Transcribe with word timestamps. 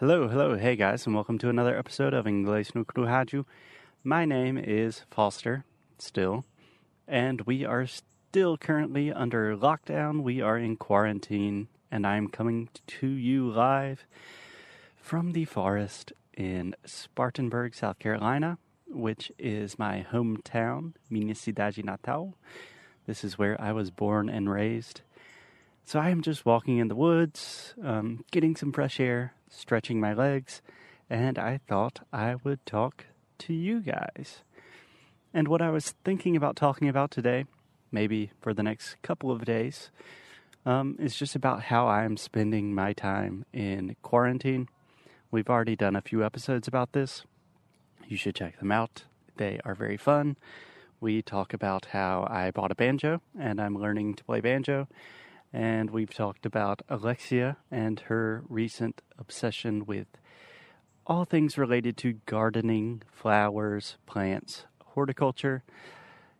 Hello, 0.00 0.28
hello, 0.28 0.56
hey 0.56 0.76
guys, 0.76 1.04
and 1.04 1.14
welcome 1.14 1.36
to 1.36 1.50
another 1.50 1.76
episode 1.76 2.14
of 2.14 2.24
Inglês 2.24 2.74
no 2.74 2.84
Rádio. 2.84 3.44
My 4.02 4.24
name 4.24 4.56
is 4.56 5.02
Foster, 5.10 5.66
still, 5.98 6.46
and 7.06 7.42
we 7.42 7.66
are 7.66 7.86
still 7.86 8.56
currently 8.56 9.12
under 9.12 9.54
lockdown. 9.54 10.22
We 10.22 10.40
are 10.40 10.56
in 10.56 10.76
quarantine, 10.76 11.68
and 11.90 12.06
I'm 12.06 12.28
coming 12.28 12.70
to 12.86 13.08
you 13.08 13.50
live 13.50 14.06
from 14.96 15.32
the 15.32 15.44
forest 15.44 16.14
in 16.32 16.74
Spartanburg, 16.86 17.74
South 17.74 17.98
Carolina, 17.98 18.56
which 18.88 19.30
is 19.38 19.78
my 19.78 20.06
hometown, 20.10 20.94
minha 21.10 21.34
cidade 21.34 21.84
natal. 21.84 22.38
This 23.06 23.22
is 23.22 23.36
where 23.36 23.60
I 23.60 23.72
was 23.72 23.90
born 23.90 24.30
and 24.30 24.50
raised. 24.50 25.02
So 25.90 25.98
I 25.98 26.10
am 26.10 26.22
just 26.22 26.46
walking 26.46 26.78
in 26.78 26.86
the 26.86 26.94
woods, 26.94 27.74
um, 27.82 28.24
getting 28.30 28.54
some 28.54 28.70
fresh 28.70 29.00
air, 29.00 29.34
stretching 29.48 29.98
my 29.98 30.14
legs, 30.14 30.62
and 31.10 31.36
I 31.36 31.58
thought 31.66 32.06
I 32.12 32.36
would 32.44 32.64
talk 32.64 33.06
to 33.38 33.52
you 33.52 33.80
guys. 33.80 34.44
And 35.34 35.48
what 35.48 35.60
I 35.60 35.70
was 35.70 35.96
thinking 36.04 36.36
about 36.36 36.54
talking 36.54 36.88
about 36.88 37.10
today, 37.10 37.44
maybe 37.90 38.30
for 38.40 38.54
the 38.54 38.62
next 38.62 39.02
couple 39.02 39.32
of 39.32 39.44
days, 39.44 39.90
um, 40.64 40.94
is 41.00 41.16
just 41.16 41.34
about 41.34 41.64
how 41.64 41.88
I'm 41.88 42.16
spending 42.16 42.72
my 42.72 42.92
time 42.92 43.44
in 43.52 43.96
quarantine. 44.00 44.68
We've 45.32 45.50
already 45.50 45.74
done 45.74 45.96
a 45.96 46.02
few 46.02 46.24
episodes 46.24 46.68
about 46.68 46.92
this. 46.92 47.24
You 48.06 48.16
should 48.16 48.36
check 48.36 48.60
them 48.60 48.70
out. 48.70 49.06
They 49.38 49.58
are 49.64 49.74
very 49.74 49.96
fun. 49.96 50.36
We 51.00 51.20
talk 51.20 51.52
about 51.52 51.86
how 51.86 52.28
I 52.30 52.52
bought 52.52 52.70
a 52.70 52.76
banjo 52.76 53.22
and 53.36 53.60
I'm 53.60 53.76
learning 53.76 54.14
to 54.14 54.24
play 54.24 54.40
banjo 54.40 54.86
and 55.52 55.90
we've 55.90 56.14
talked 56.14 56.46
about 56.46 56.82
Alexia 56.88 57.56
and 57.70 58.00
her 58.00 58.44
recent 58.48 59.02
obsession 59.18 59.84
with 59.84 60.06
all 61.06 61.24
things 61.24 61.58
related 61.58 61.96
to 61.98 62.20
gardening, 62.26 63.02
flowers, 63.10 63.96
plants, 64.06 64.66
horticulture. 64.84 65.64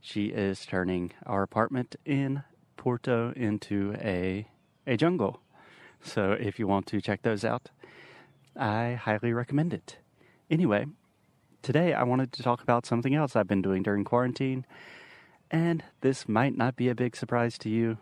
She 0.01 0.27
is 0.27 0.65
turning 0.65 1.13
our 1.27 1.43
apartment 1.43 1.97
in 2.05 2.45
Porto 2.77 3.33
into 3.35 3.95
a 3.99 4.47
a 4.87 4.97
jungle. 4.97 5.41
So 6.01 6.33
if 6.33 6.59
you 6.59 6.67
want 6.67 6.87
to 6.87 7.01
check 7.01 7.23
those 7.23 7.45
out, 7.45 7.71
I 8.57 8.95
highly 8.95 9.33
recommend 9.33 9.75
it. 9.75 9.99
Anyway, 10.51 10.87
today 11.63 11.93
I 11.93 12.03
wanted 12.05 12.33
to 12.33 12.43
talk 12.43 12.63
about 12.63 12.87
something 12.87 13.15
else 13.15 13.37
I've 13.37 13.47
been 13.47 13.63
doing 13.63 13.83
during 13.83 14.05
quarantine. 14.05 14.65
And 15.51 15.85
this 16.01 16.29
might 16.29 16.57
not 16.57 16.77
be 16.77 16.89
a 16.89 16.95
big 16.95 17.17
surprise 17.17 17.59
to 17.59 17.69
you, 17.69 17.99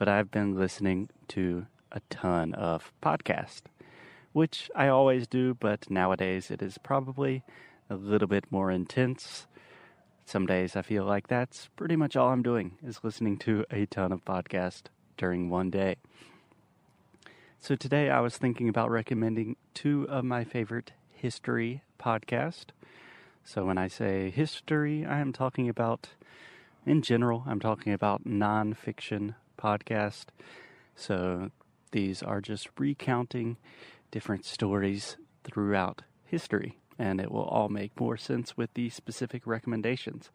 but 0.00 0.08
I've 0.08 0.30
been 0.30 0.54
listening 0.54 1.10
to 1.28 1.66
a 1.92 2.00
ton 2.08 2.54
of 2.54 2.90
podcasts, 3.02 3.64
which 4.32 4.70
I 4.74 4.88
always 4.88 5.26
do, 5.26 5.52
but 5.52 5.90
nowadays 5.90 6.50
it 6.50 6.62
is 6.62 6.78
probably 6.78 7.44
a 7.90 7.96
little 7.96 8.26
bit 8.26 8.50
more 8.50 8.70
intense. 8.70 9.46
Some 10.24 10.46
days 10.46 10.74
I 10.74 10.80
feel 10.80 11.04
like 11.04 11.28
that's 11.28 11.68
pretty 11.76 11.96
much 11.96 12.16
all 12.16 12.30
I'm 12.30 12.42
doing 12.42 12.78
is 12.82 13.00
listening 13.02 13.36
to 13.40 13.66
a 13.70 13.84
ton 13.84 14.10
of 14.10 14.24
podcasts 14.24 14.84
during 15.18 15.50
one 15.50 15.68
day. 15.68 15.96
So 17.58 17.76
today 17.76 18.08
I 18.08 18.20
was 18.20 18.38
thinking 18.38 18.70
about 18.70 18.90
recommending 18.90 19.56
two 19.74 20.06
of 20.08 20.24
my 20.24 20.44
favorite 20.44 20.92
history 21.12 21.82
podcasts. 22.00 22.68
So 23.44 23.66
when 23.66 23.76
I 23.76 23.88
say 23.88 24.30
history, 24.30 25.04
I 25.04 25.18
am 25.18 25.34
talking 25.34 25.68
about, 25.68 26.08
in 26.86 27.02
general, 27.02 27.44
I'm 27.46 27.60
talking 27.60 27.92
about 27.92 28.24
nonfiction 28.24 29.34
podcast. 29.60 30.26
So 30.94 31.50
these 31.92 32.22
are 32.22 32.40
just 32.40 32.68
recounting 32.78 33.56
different 34.10 34.44
stories 34.44 35.16
throughout 35.44 36.02
history, 36.24 36.78
and 36.98 37.20
it 37.20 37.30
will 37.30 37.44
all 37.44 37.68
make 37.68 37.98
more 37.98 38.16
sense 38.16 38.56
with 38.56 38.72
the 38.74 38.90
specific 38.90 39.46
recommendations. 39.46 40.30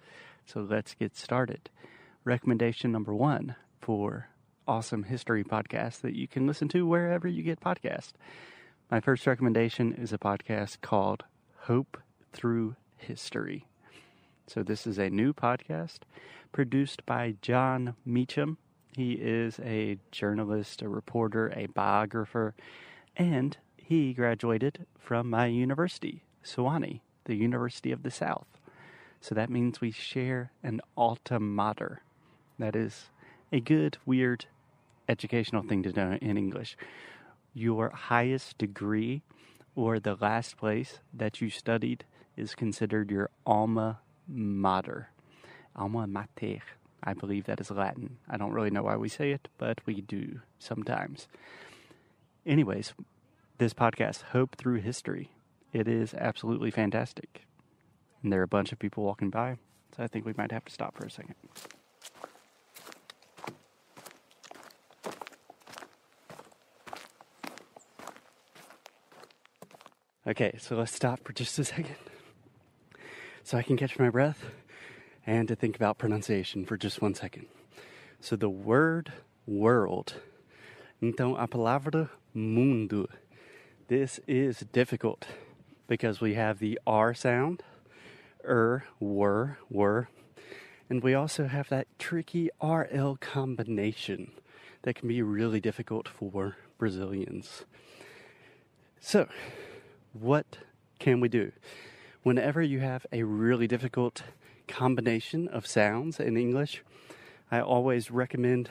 So 0.46 0.62
let's 0.62 0.94
get 0.94 1.16
started. 1.16 1.70
Recommendation 2.24 2.92
number 2.92 3.14
one 3.14 3.56
for 3.82 4.30
awesome 4.68 5.04
history 5.04 5.44
podcast 5.44 6.02
that 6.02 6.16
you 6.16 6.28
can 6.28 6.48
listen 6.48 6.68
to 6.70 6.88
wherever 6.88 7.28
you 7.28 7.44
get 7.44 7.60
podcasts. 7.60 8.14
My 8.90 9.00
first 9.00 9.26
recommendation 9.26 9.94
is 9.94 10.14
a 10.14 10.18
podcast 10.18 10.82
called 10.82 11.24
Hope 11.62 11.98
Through 12.34 12.76
History. 12.98 13.66
So, 14.48 14.62
this 14.62 14.86
is 14.86 15.00
a 15.00 15.10
new 15.10 15.34
podcast 15.34 16.00
produced 16.52 17.06
by 17.06 17.36
Jon 17.42 17.96
Meacham. 18.06 18.58
He 18.96 19.14
is 19.14 19.60
a 19.60 19.98
journalist, 20.12 20.82
a 20.82 20.88
reporter, 20.88 21.52
a 21.54 21.66
biographer, 21.68 22.56
and 23.18 23.58
he 23.76 24.14
graduated 24.14 24.86
from 24.98 25.30
my 25.30 25.48
university, 25.48 26.24
Sewanee, 26.44 27.02
the 27.26 27.36
University 27.36 27.92
of 27.92 28.04
the 28.04 28.12
South. 28.12 28.48
So 29.20 29.36
that 29.36 29.50
means 29.50 29.82
we 29.82 29.92
share 29.92 30.52
an 30.64 30.80
alma 30.96 31.40
mater. 31.40 32.04
That 32.58 32.76
is 32.76 33.10
a 33.52 33.60
good, 33.60 33.98
weird 34.06 34.46
educational 35.10 35.64
thing 35.64 35.84
to 35.84 35.92
know 35.92 36.18
in 36.22 36.38
English. 36.38 36.78
Your 37.54 37.90
highest 37.90 38.58
degree 38.58 39.24
or 39.76 40.00
the 40.00 40.16
last 40.16 40.58
place 40.58 41.00
that 41.14 41.42
you 41.42 41.50
studied 41.50 42.06
is 42.38 42.56
considered 42.56 43.12
your 43.12 43.30
alma 43.46 44.00
mater. 44.28 45.10
Alma 45.76 46.08
mater. 46.08 46.62
I 47.04 47.14
believe 47.14 47.46
that 47.46 47.62
is 47.62 47.72
Latin. 47.72 48.18
I 48.30 48.38
don't 48.38 48.54
really 48.54 48.70
know 48.70 48.84
why 48.84 48.96
we 48.96 49.10
say 49.10 49.32
it, 49.32 49.48
but 49.58 49.80
we 49.86 50.02
do 50.02 50.42
sometimes. 50.60 51.28
Anyways, 52.46 52.94
this 53.58 53.74
podcast, 53.74 54.24
Hope 54.24 54.56
Through 54.56 54.82
History, 54.82 55.32
it 55.74 55.88
is 55.88 56.14
absolutely 56.14 56.72
fantastic. 56.72 57.46
And 58.24 58.32
there 58.32 58.40
are 58.40 58.44
a 58.44 58.48
bunch 58.48 58.72
of 58.72 58.80
people 58.80 59.04
walking 59.04 59.30
by, 59.30 59.58
so 59.96 60.04
I 60.04 60.08
think 60.08 60.26
we 60.26 60.34
might 60.38 60.52
have 60.52 60.66
to 60.66 60.74
stop 60.74 60.96
for 60.96 61.06
a 61.06 61.12
second. 61.12 61.36
Okay, 70.28 70.56
so 70.60 70.76
let's 70.76 70.92
stop 70.92 71.24
for 71.24 71.34
just 71.34 71.60
a 71.60 71.64
second 71.64 71.96
so 73.44 73.60
I 73.60 73.62
can 73.62 73.78
catch 73.78 74.00
my 74.00 74.10
breath 74.10 74.44
and 75.26 75.48
to 75.48 75.56
think 75.56 75.76
about 75.76 75.98
pronunciation 75.98 76.66
for 76.66 76.78
just 76.78 77.02
one 77.02 77.14
second. 77.14 77.48
So 78.20 78.36
the 78.36 78.50
word 78.50 79.12
world. 79.46 80.16
Então 81.02 81.36
a 81.36 81.48
palavra 81.48 82.10
mundo. 82.34 83.08
This 83.88 84.20
is 84.28 84.66
difficult 84.72 85.28
because 85.88 86.20
we 86.20 86.34
have 86.34 86.60
the 86.60 86.80
R 86.88 87.14
sound, 87.14 87.64
er, 88.44 88.84
were, 89.00 89.58
were, 89.70 90.10
and 90.90 91.04
we 91.04 91.14
also 91.14 91.48
have 91.48 91.70
that 91.70 91.88
tricky 92.00 92.50
RL 92.62 93.18
combination 93.20 94.32
that 94.84 94.96
can 94.96 95.08
be 95.08 95.22
really 95.22 95.60
difficult 95.60 96.08
for 96.08 96.58
Brazilians. 96.78 97.66
So, 99.00 99.28
what 100.14 100.60
can 101.00 101.20
we 101.20 101.30
do? 101.30 101.52
Whenever 102.24 102.62
you 102.62 102.80
have 102.80 103.06
a 103.12 103.24
really 103.24 103.68
difficult 103.68 104.24
combination 104.68 105.48
of 105.48 105.66
sounds 105.66 106.20
in 106.20 106.38
English, 106.38 106.84
I 107.52 107.60
always 107.62 108.12
recommend 108.12 108.70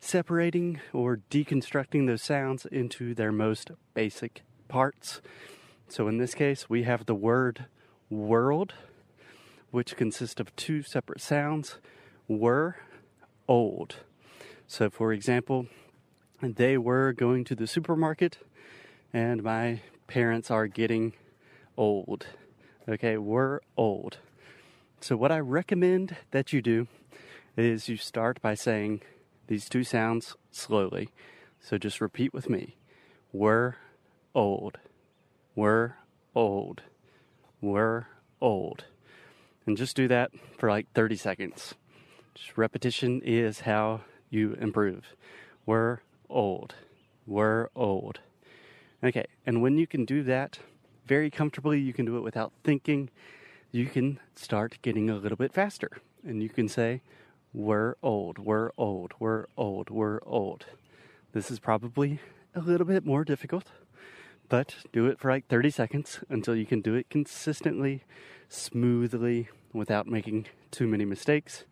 separating 0.00 0.80
or 0.92 1.20
deconstructing 1.30 2.06
those 2.06 2.22
sounds 2.22 2.66
into 2.66 3.14
their 3.14 3.32
most 3.32 3.70
basic 3.94 4.42
parts. 4.68 5.20
So 5.88 6.08
in 6.08 6.18
this 6.18 6.34
case, 6.34 6.68
we 6.68 6.82
have 6.82 7.06
the 7.06 7.14
word 7.14 7.66
world, 8.10 8.74
which 9.70 9.96
consists 9.96 10.40
of 10.40 10.54
two 10.56 10.82
separate 10.82 11.20
sounds 11.20 11.78
were, 12.28 12.76
old. 13.48 13.96
So, 14.66 14.90
for 14.90 15.12
example, 15.12 15.66
they 16.42 16.76
were 16.78 17.12
going 17.12 17.44
to 17.44 17.54
the 17.54 17.66
supermarket, 17.66 18.38
and 19.12 19.42
my 19.42 19.82
parents 20.06 20.50
are 20.50 20.66
getting 20.66 21.12
old. 21.76 22.26
Okay, 22.88 23.16
we're 23.16 23.60
old. 23.76 24.18
So, 25.02 25.16
what 25.16 25.32
I 25.32 25.40
recommend 25.40 26.14
that 26.30 26.52
you 26.52 26.62
do 26.62 26.86
is 27.56 27.88
you 27.88 27.96
start 27.96 28.40
by 28.40 28.54
saying 28.54 29.02
these 29.48 29.68
two 29.68 29.82
sounds 29.82 30.36
slowly. 30.52 31.08
So, 31.58 31.76
just 31.76 32.00
repeat 32.00 32.32
with 32.32 32.48
me. 32.48 32.76
We're 33.32 33.74
old. 34.32 34.78
We're 35.56 35.96
old. 36.36 36.82
We're 37.60 38.06
old. 38.40 38.84
And 39.66 39.76
just 39.76 39.96
do 39.96 40.06
that 40.06 40.30
for 40.56 40.70
like 40.70 40.86
30 40.94 41.16
seconds. 41.16 41.74
Just 42.36 42.56
repetition 42.56 43.22
is 43.24 43.62
how 43.62 44.02
you 44.30 44.52
improve. 44.60 45.16
We're 45.66 45.98
old. 46.30 46.76
We're 47.26 47.70
old. 47.74 48.20
Okay, 49.02 49.26
and 49.44 49.62
when 49.62 49.78
you 49.78 49.88
can 49.88 50.04
do 50.04 50.22
that 50.22 50.60
very 51.08 51.28
comfortably, 51.28 51.80
you 51.80 51.92
can 51.92 52.06
do 52.06 52.16
it 52.18 52.22
without 52.22 52.52
thinking 52.62 53.10
you 53.72 53.86
can 53.86 54.20
start 54.36 54.76
getting 54.82 55.08
a 55.08 55.16
little 55.16 55.36
bit 55.36 55.52
faster. 55.52 55.90
And 56.24 56.42
you 56.42 56.50
can 56.50 56.68
say, 56.68 57.00
We're 57.54 57.96
old, 58.02 58.38
we're 58.38 58.70
old, 58.76 59.14
we're 59.18 59.46
old, 59.56 59.88
we're 59.88 60.20
old. 60.24 60.66
This 61.32 61.50
is 61.50 61.58
probably 61.58 62.20
a 62.54 62.60
little 62.60 62.86
bit 62.86 63.06
more 63.06 63.24
difficult, 63.24 63.64
but 64.50 64.76
do 64.92 65.06
it 65.06 65.18
for 65.18 65.30
like 65.30 65.48
30 65.48 65.70
seconds 65.70 66.20
until 66.28 66.54
you 66.54 66.66
can 66.66 66.82
do 66.82 66.94
it 66.94 67.08
consistently, 67.08 68.04
smoothly, 68.50 69.48
without 69.72 70.06
making 70.06 70.46
too 70.70 70.86
many 70.86 71.06
mistakes. 71.06 71.64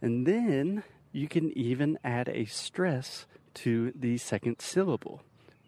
And 0.00 0.26
then 0.26 0.82
you 1.12 1.28
can 1.28 1.56
even 1.56 1.98
add 2.02 2.30
a 2.30 2.46
stress 2.46 3.26
to 3.54 3.92
the 3.94 4.16
second 4.16 4.62
syllable, 4.62 5.22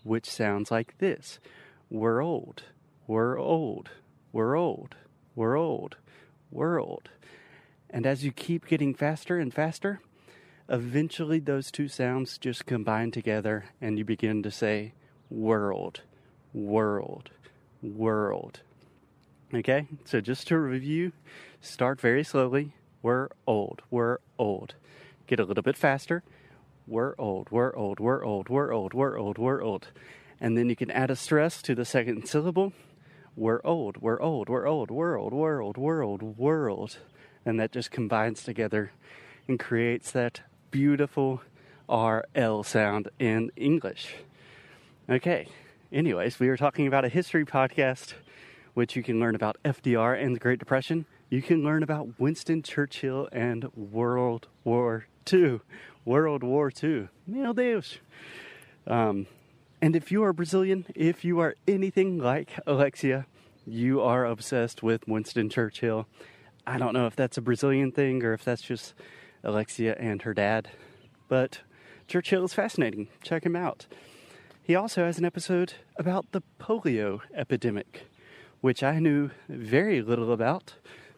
which 0.05 0.25
sounds 0.25 0.71
like 0.71 0.97
this 0.99 1.39
We're 1.91 2.23
old, 2.23 2.63
we're 3.07 3.39
old, 3.39 3.91
we're 4.33 4.57
old, 4.57 4.97
we're 5.35 5.57
old. 5.57 5.97
And 7.91 8.07
as 8.07 8.25
you 8.25 8.33
keep 8.33 8.67
getting 8.67 8.95
faster 8.95 9.39
and 9.39 9.53
faster, 9.53 10.01
eventually 10.69 11.39
those 11.39 11.71
two 11.71 11.89
sounds 11.89 12.39
just 12.39 12.67
combine 12.67 13.11
together 13.11 13.67
and 13.81 13.99
you 13.99 14.05
begin 14.05 14.43
to 14.43 14.51
say 14.51 14.95
world, 15.31 16.01
world, 16.53 17.31
world. 17.83 18.61
Okay, 19.53 19.87
so 20.05 20.21
just 20.21 20.49
to 20.49 20.59
review, 20.59 21.13
start 21.61 22.01
very 22.01 22.25
slowly. 22.25 22.73
We're 23.03 23.29
old, 23.47 23.83
we're 23.91 24.19
old. 24.39 24.75
Get 25.27 25.39
a 25.39 25.45
little 25.45 25.63
bit 25.63 25.77
faster. 25.77 26.23
We're 26.87 27.15
old, 27.19 27.51
we're 27.51 27.75
old, 27.75 28.01
we're 28.01 28.25
old, 28.25 28.49
we're 28.49 28.73
old, 28.73 28.93
we're 28.93 29.19
old, 29.19 29.39
we're 29.39 29.63
old. 29.63 29.89
And 30.41 30.59
then 30.59 30.69
you 30.69 30.77
can 30.77 30.91
add 30.91 31.11
a 31.11 31.17
stress 31.17 31.63
to 31.63 31.75
the 31.75 31.85
second 31.85 32.27
syllable. 32.27 32.73
We're 33.37 33.61
old, 33.65 33.97
we're 33.97 34.21
old, 34.21 34.49
we're 34.49 34.67
old, 34.67 34.93
world, 34.93 35.33
world, 35.33 35.77
world, 35.77 36.23
world. 36.39 36.99
And 37.45 37.59
that 37.59 37.73
just 37.73 37.91
combines 37.91 38.45
together 38.45 38.93
and 39.49 39.59
creates 39.59 40.13
that 40.13 40.43
beautiful 40.71 41.43
RL 41.89 42.63
sound 42.63 43.09
in 43.19 43.51
English. 43.57 44.15
Okay, 45.11 45.49
anyways, 45.93 46.39
we 46.39 46.49
are 46.49 46.57
talking 46.57 46.87
about 46.87 47.05
a 47.05 47.09
history 47.09 47.45
podcast, 47.45 48.15
which 48.75 48.95
you 48.95 49.03
can 49.03 49.19
learn 49.19 49.35
about 49.35 49.57
FDR 49.65 50.23
and 50.23 50.37
the 50.37 50.41
Great 50.41 50.61
Depression. 50.61 51.05
You 51.29 51.43
can 51.43 51.65
learn 51.65 51.83
about 51.83 52.21
Winston 52.21 52.63
Churchill 52.63 53.29
and 53.33 53.65
World 53.75 54.47
War 54.63 55.07
II. 55.33 55.61
World 56.05 56.45
War 56.45 56.71
II. 56.83 57.09
Meu 57.27 57.53
Deus. 57.53 57.99
Um, 58.87 59.27
and 59.85 59.95
if 59.95 60.11
you 60.11 60.25
are 60.25 60.33
Brazilian, 60.33 60.87
if 60.95 61.27
you 61.27 61.41
are 61.41 61.57
anything 61.69 62.17
like 62.17 62.59
Alexia, 62.67 63.27
you 63.67 64.01
are 64.01 64.25
obsessed 64.25 64.83
with 64.83 65.07
Winston 65.07 65.51
Churchill. 65.51 66.07
I 66.67 66.79
don't 66.79 66.95
know 66.95 67.07
if 67.07 67.15
that's 67.15 67.37
a 67.37 67.43
Brazilian 67.43 67.93
thing 67.93 68.25
or 68.25 68.33
if 68.33 68.43
that's 68.43 68.63
just 68.63 68.95
Alexia 69.43 69.95
and 69.99 70.23
her 70.23 70.33
dad, 70.33 70.71
but 71.29 71.61
Churchill 72.09 72.47
is 72.47 72.55
fascinating. 72.55 73.09
Check 73.23 73.45
him 73.45 73.55
out. 73.55 73.87
He 74.63 74.75
also 74.75 75.05
has 75.05 75.19
an 75.19 75.27
episode 75.27 75.75
about 75.99 76.33
the 76.33 76.43
polio 76.59 77.21
epidemic, 77.35 78.07
which 78.63 78.83
I 78.83 78.99
knew 78.99 79.33
very 79.51 80.01
little 80.01 80.33
about, 80.33 80.77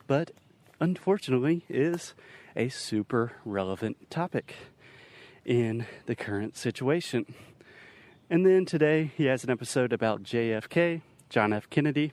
but 0.08 0.32
unfortunately 0.80 1.64
is 1.68 2.14
a 2.56 2.68
super 2.68 3.34
relevant 3.44 4.10
topic 4.10 4.56
in 5.44 5.86
the 6.06 6.16
current 6.16 6.56
situation. 6.56 7.32
And 8.28 8.44
then 8.44 8.64
today 8.64 9.12
he 9.16 9.26
has 9.26 9.44
an 9.44 9.50
episode 9.50 9.92
about 9.92 10.22
JFK, 10.22 11.02
John 11.30 11.52
F. 11.52 11.70
Kennedy. 11.70 12.12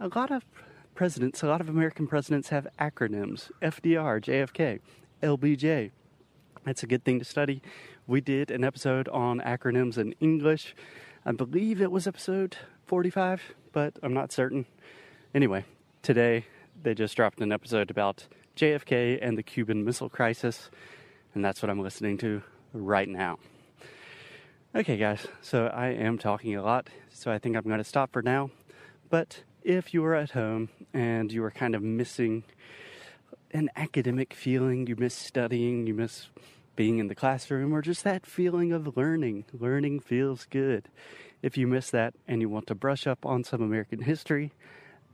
A 0.00 0.08
lot 0.08 0.32
of 0.32 0.44
presidents, 0.94 1.42
a 1.42 1.46
lot 1.46 1.60
of 1.60 1.68
American 1.68 2.06
presidents 2.08 2.48
have 2.48 2.66
acronyms 2.80 3.50
FDR, 3.62 4.20
JFK, 4.20 4.80
LBJ. 5.22 5.92
That's 6.64 6.82
a 6.82 6.86
good 6.86 7.04
thing 7.04 7.20
to 7.20 7.24
study 7.24 7.62
we 8.06 8.20
did 8.20 8.50
an 8.50 8.64
episode 8.64 9.08
on 9.08 9.40
acronyms 9.40 9.96
in 9.96 10.14
English. 10.20 10.74
I 11.24 11.32
believe 11.32 11.80
it 11.80 11.92
was 11.92 12.06
episode 12.06 12.56
45, 12.86 13.54
but 13.72 13.98
I'm 14.02 14.12
not 14.12 14.32
certain. 14.32 14.66
Anyway, 15.34 15.64
today 16.02 16.46
they 16.82 16.94
just 16.94 17.14
dropped 17.16 17.40
an 17.40 17.52
episode 17.52 17.90
about 17.90 18.26
JFK 18.56 19.18
and 19.22 19.38
the 19.38 19.42
Cuban 19.42 19.84
Missile 19.84 20.08
Crisis, 20.08 20.68
and 21.34 21.44
that's 21.44 21.62
what 21.62 21.70
I'm 21.70 21.80
listening 21.80 22.18
to 22.18 22.42
right 22.72 23.08
now. 23.08 23.38
Okay, 24.74 24.96
guys, 24.96 25.26
so 25.42 25.66
I 25.66 25.88
am 25.88 26.16
talking 26.16 26.56
a 26.56 26.62
lot, 26.62 26.88
so 27.10 27.30
I 27.30 27.38
think 27.38 27.56
I'm 27.56 27.62
going 27.64 27.76
to 27.76 27.84
stop 27.84 28.10
for 28.10 28.22
now. 28.22 28.48
But 29.10 29.42
if 29.62 29.92
you 29.92 30.02
are 30.06 30.14
at 30.14 30.30
home 30.30 30.70
and 30.94 31.30
you 31.30 31.44
are 31.44 31.50
kind 31.50 31.74
of 31.74 31.82
missing 31.82 32.44
an 33.50 33.68
academic 33.76 34.32
feeling, 34.32 34.86
you 34.86 34.96
miss 34.96 35.14
studying, 35.14 35.86
you 35.86 35.92
miss 35.92 36.30
being 36.74 37.00
in 37.00 37.08
the 37.08 37.14
classroom 37.14 37.74
or 37.74 37.82
just 37.82 38.02
that 38.04 38.24
feeling 38.24 38.72
of 38.72 38.96
learning. 38.96 39.44
Learning 39.52 40.00
feels 40.00 40.46
good. 40.46 40.88
If 41.42 41.58
you 41.58 41.66
miss 41.66 41.90
that 41.90 42.14
and 42.26 42.40
you 42.40 42.48
want 42.48 42.66
to 42.68 42.74
brush 42.74 43.06
up 43.06 43.26
on 43.26 43.44
some 43.44 43.60
American 43.60 44.00
history, 44.00 44.52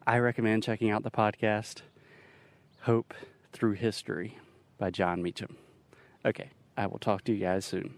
I 0.06 0.18
recommend 0.18 0.62
checking 0.62 0.88
out 0.88 1.02
the 1.02 1.10
podcast 1.10 1.82
Hope 2.82 3.12
Through 3.52 3.72
History 3.72 4.38
by 4.78 4.90
Jon 4.90 5.20
Meacham. 5.20 5.56
Okay, 6.24 6.50
I 6.76 6.86
will 6.86 7.00
talk 7.00 7.24
to 7.24 7.32
you 7.32 7.40
guys 7.40 7.64
soon. 7.64 7.96